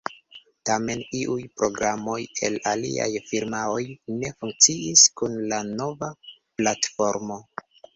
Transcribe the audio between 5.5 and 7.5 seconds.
la nova platformo.